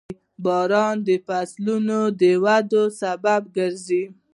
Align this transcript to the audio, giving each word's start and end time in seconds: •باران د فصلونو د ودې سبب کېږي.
•باران 0.43 0.95
د 1.07 1.09
فصلونو 1.27 1.99
د 2.19 2.21
ودې 2.43 2.83
سبب 3.01 3.41
کېږي. 3.55 4.03